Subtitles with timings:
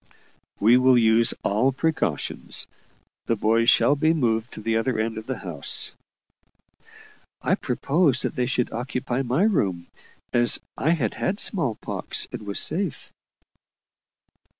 [0.59, 2.65] "We will use all precautions.
[3.27, 5.91] The boys shall be moved to the other end of the house."
[7.39, 9.85] I proposed that they should occupy my room,
[10.33, 13.13] as I had had smallpox, and was safe.